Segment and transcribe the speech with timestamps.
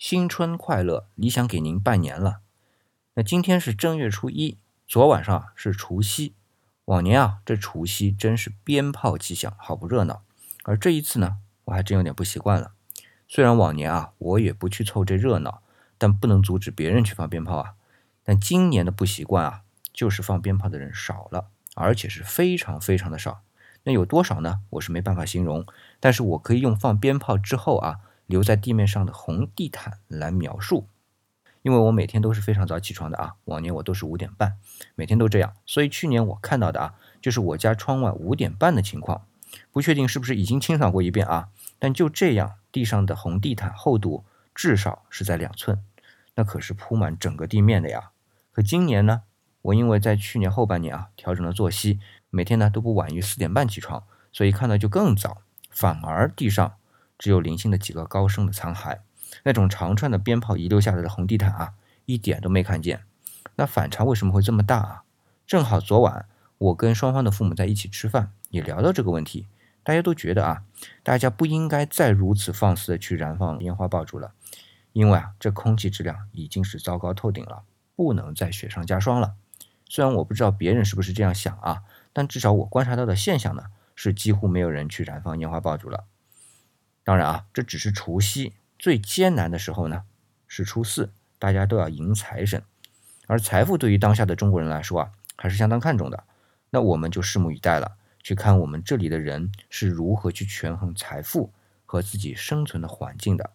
[0.00, 2.40] 新春快乐，理想给您拜年了。
[3.12, 4.56] 那今天是正月初一，
[4.88, 6.32] 昨晚上是除夕。
[6.86, 10.22] 往年啊，这除夕真是鞭炮齐响，好不热闹。
[10.64, 12.72] 而这一次呢，我还真有点不习惯了。
[13.28, 15.60] 虽然往年啊，我也不去凑这热闹，
[15.98, 17.74] 但不能阻止别人去放鞭炮啊。
[18.24, 19.60] 但今年的不习惯啊，
[19.92, 23.42] 就是放鞭炮的人少了，而且是非常非常的少。
[23.82, 24.62] 那有多少呢？
[24.70, 25.66] 我是没办法形容，
[26.00, 27.98] 但是我可以用放鞭炮之后啊。
[28.30, 30.86] 留在地面上的红地毯来描述，
[31.62, 34.56] 因为我每天都是非常早起床的啊，往年我都是五点半，
[34.94, 39.26] 每天都这样，所以去年我看到的啊，就是我家窗外五点半的情况，
[39.72, 41.48] 不确定是不是已经清扫过一遍啊，
[41.80, 44.24] 但就这样，地上的红地毯厚度
[44.54, 45.82] 至少是在两寸，
[46.36, 48.10] 那可是铺满整个地面的呀。
[48.52, 49.22] 可今年呢，
[49.62, 51.98] 我因为在去年后半年啊调整了作息，
[52.30, 55.38] 每天呢都不晚于四点半起床，所以看到就更早，
[55.70, 56.76] 反而地上。
[57.20, 59.00] 只有零星的几个高声的残骸，
[59.44, 61.74] 那种长串的鞭炮遗留下来的红地毯啊，
[62.06, 63.02] 一点都没看见。
[63.56, 65.02] 那反差为什么会这么大啊？
[65.46, 66.26] 正好昨晚
[66.56, 69.46] 我跟双方的父母在一起吃饭，也聊到这个问题，
[69.82, 70.62] 大家都觉得啊，
[71.02, 74.32] 大家不应该再如此放肆的去燃放烟花爆竹了，
[74.94, 79.34] 因为啊，这空气质量已经是糟糕透顶了，不能再雪上加霜了。
[79.86, 81.82] 虽然我不知道别人是不是这样想啊，
[82.14, 86.04] 但至少我观察到的现象呢，是几乎没有人去燃放烟花爆竹了。
[87.10, 90.04] 当然啊，这只是除夕最艰难的时候呢，
[90.46, 92.62] 是初四，大家都要迎财神，
[93.26, 96.22] 而财富对于当下的中国人来说啊，还是相当看重的。
[96.70, 101.52] 那我们就拭目以待了，去看我们这里的人是如何去权衡财富
[101.84, 103.50] 和自己生存的环境的。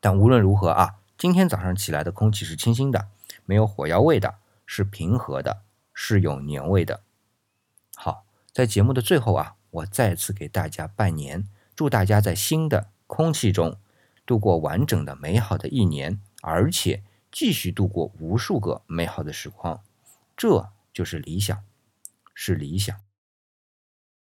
[0.00, 3.08] 但无论如何啊，今天早上起来的空气是清新的，
[3.44, 5.60] 没有火药味的，是平和的，
[5.92, 7.02] 是有年味的。
[7.94, 11.46] 好，在节目的最后啊，我再次给大家拜年。
[11.80, 13.78] 祝大家在新的空气中
[14.26, 19.80] 度过完整的、美好的一年，而且继续度过无数个美好的时光。
[20.36, 21.64] 这就是理想，
[22.34, 22.94] 是理想。